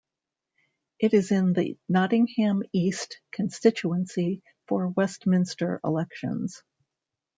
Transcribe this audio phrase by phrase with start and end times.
[0.97, 6.63] It is in the Nottingham East constituency for Westminster elections.